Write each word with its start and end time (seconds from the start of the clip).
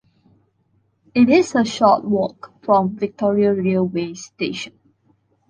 It 1.13 1.29
is 1.29 1.53
a 1.53 1.63
short 1.63 2.05
walk 2.05 2.51
from 2.63 2.95
Victoria 2.97 3.53
railway 3.53 4.15
station. 4.15 4.73